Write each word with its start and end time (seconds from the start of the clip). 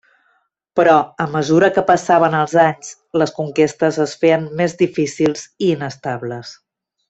Però 0.79 0.93
a 1.25 1.27
mesura 1.33 1.69
que 1.75 1.83
passaven 1.89 2.37
els 2.39 2.55
anys 2.63 2.91
les 3.23 3.35
conquestes 3.41 4.01
es 4.07 4.15
feien 4.25 4.49
més 4.63 4.75
difícils 4.83 5.45
i 5.67 5.71
inestables. 5.79 6.57